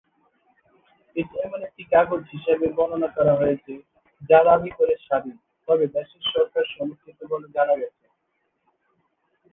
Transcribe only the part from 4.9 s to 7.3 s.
স্বাধীন, তবে দেশের সরকার সমর্থিত